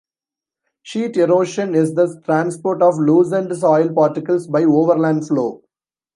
[0.81, 5.61] "Sheet erosion" is the transport of loosened soil particles by overland flow.